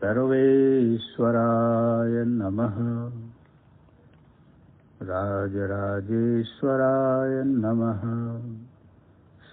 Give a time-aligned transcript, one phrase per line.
[0.00, 2.74] सर्वेश्वराय नमः।
[5.02, 8.02] राजराजेश्वराय नमः।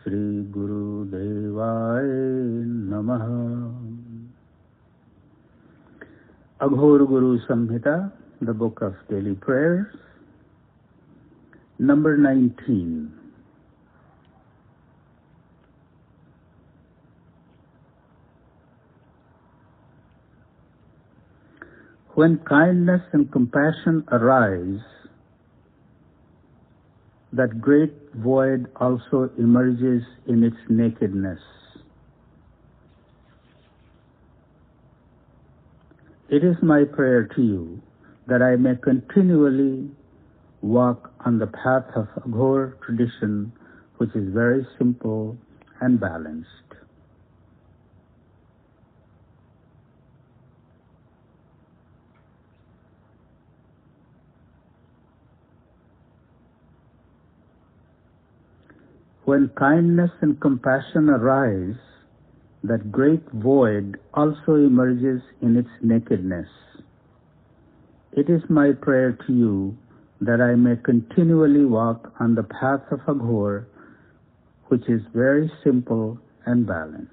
[0.03, 3.25] श्रीगुरुदेवाय नमः।
[6.61, 9.87] Aghor Guru Samhita the book of daily prayers
[11.81, 13.20] number 19
[22.21, 24.79] When kindness and compassion arise,
[27.33, 31.39] that great void also emerges in its nakedness.
[36.29, 37.81] It is my prayer to you
[38.27, 39.89] that I may continually
[40.61, 43.51] walk on the path of Aghor tradition,
[43.97, 45.39] which is very simple
[45.79, 46.70] and balanced.
[59.23, 61.77] When kindness and compassion arise,
[62.63, 66.47] that great void also emerges in its nakedness.
[68.13, 69.77] It is my prayer to you
[70.21, 73.65] that I may continually walk on the path of Aghor,
[74.67, 77.11] which is very simple and balanced.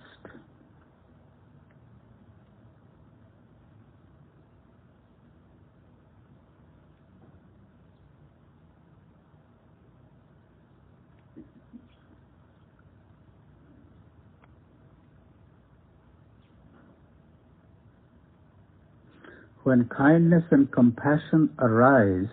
[19.68, 22.32] When kindness and compassion arise,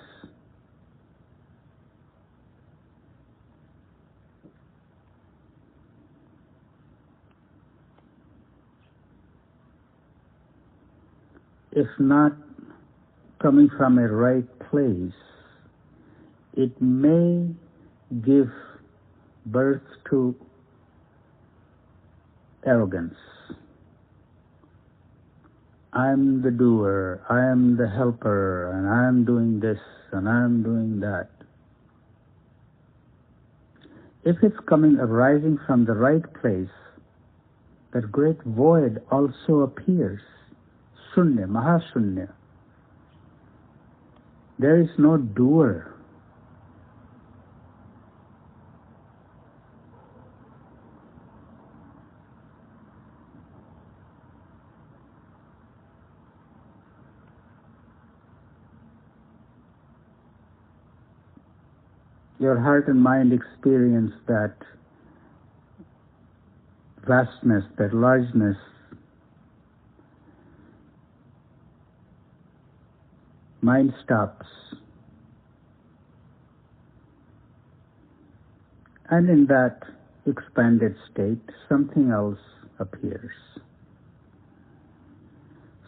[11.74, 12.32] if not
[13.42, 15.12] coming from a right place,
[16.54, 17.50] it may
[18.26, 18.50] give
[19.46, 20.34] birth to
[22.66, 23.18] arrogance.
[25.96, 29.80] I'm the doer, I am the helper, and I'm doing this
[30.12, 31.30] and I'm doing that.
[34.26, 36.68] If it's coming arising from the right place,
[37.94, 40.20] that great void also appears.
[41.16, 42.30] Shunya, Mahashunya.
[44.60, 45.95] There is no doer.
[62.46, 64.54] Your heart and mind experience that
[67.08, 68.56] vastness, that largeness,
[73.62, 74.46] mind stops.
[79.10, 79.80] And in that
[80.28, 82.40] expanded state, something else
[82.78, 83.32] appears.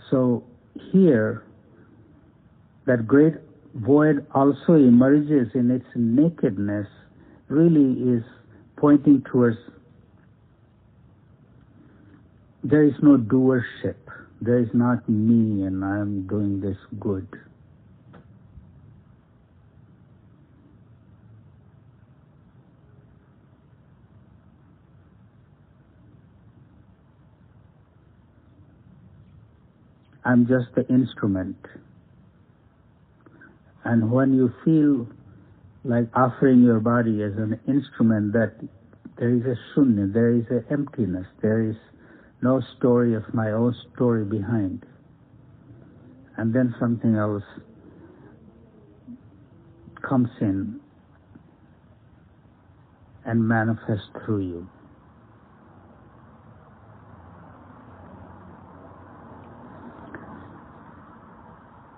[0.10, 0.44] So
[0.92, 1.44] here,
[2.88, 3.36] that great
[3.78, 6.88] void also emerges in its nakedness
[7.48, 8.24] really is
[8.76, 9.58] pointing towards
[12.64, 13.96] there is no doership.
[14.42, 17.28] There is not me and I am doing this good.
[30.26, 31.56] I'm just the instrument.
[33.88, 35.08] And when you feel
[35.86, 38.56] like offering your body as an instrument that
[39.18, 41.78] there is a shunya, there is an emptiness, there is
[42.42, 44.86] no story of my own story behind.
[46.36, 47.46] And then something else
[50.02, 50.82] comes in
[53.26, 54.70] and manifests through you.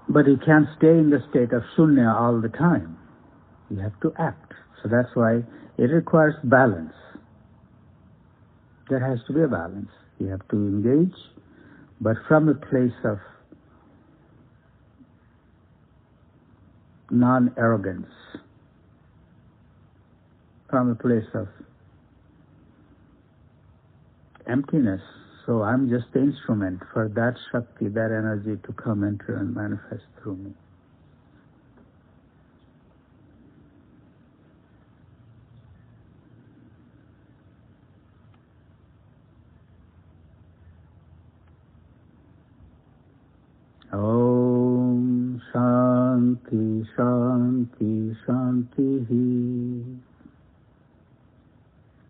[0.09, 2.97] But you can't stay in the state of shunya all the time.
[3.69, 4.53] You have to act.
[4.81, 5.43] So that's why
[5.77, 6.93] it requires balance.
[8.89, 9.89] There has to be a balance.
[10.17, 11.15] You have to engage,
[12.01, 13.19] but from a place of
[17.11, 18.07] non-arrogance,
[20.69, 21.47] from a place of
[24.47, 25.01] emptiness.
[25.45, 30.05] So I'm just the instrument for that Shakti, that energy to come enter and manifest
[30.21, 30.53] through me.
[43.93, 49.07] Om Shanti Shanti Shanti